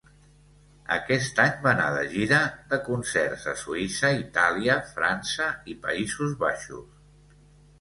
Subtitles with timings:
[0.95, 2.39] Aquest any va anar de gira
[2.71, 7.41] de concerts a Suïssa, Itàlia, França i Països Baixos.